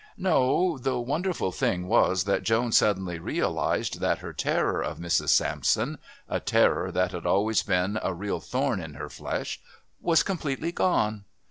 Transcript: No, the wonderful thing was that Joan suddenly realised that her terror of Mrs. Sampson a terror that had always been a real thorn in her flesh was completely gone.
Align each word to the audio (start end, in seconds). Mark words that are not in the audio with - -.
No, 0.17 0.79
the 0.79 0.99
wonderful 0.99 1.51
thing 1.51 1.85
was 1.87 2.23
that 2.23 2.41
Joan 2.41 2.71
suddenly 2.71 3.19
realised 3.19 3.99
that 3.99 4.17
her 4.17 4.33
terror 4.33 4.81
of 4.83 4.97
Mrs. 4.97 5.29
Sampson 5.29 5.99
a 6.27 6.39
terror 6.39 6.91
that 6.91 7.11
had 7.11 7.27
always 7.27 7.61
been 7.61 7.99
a 8.01 8.11
real 8.11 8.39
thorn 8.39 8.79
in 8.81 8.95
her 8.95 9.09
flesh 9.09 9.61
was 10.01 10.23
completely 10.23 10.71
gone. 10.71 11.25